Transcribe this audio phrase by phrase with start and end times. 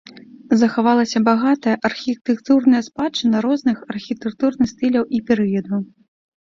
[0.61, 5.79] Захавалася багатая архітэктурная спадчына розных архітэктурных стыляў і перыядаў.